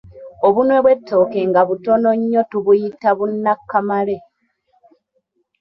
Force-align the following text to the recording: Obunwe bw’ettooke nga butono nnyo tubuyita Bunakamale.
Obunwe 0.47 0.77
bw’ettooke 0.83 1.39
nga 1.49 1.61
butono 1.69 2.09
nnyo 2.17 2.41
tubuyita 2.51 3.09
Bunakamale. 3.17 4.17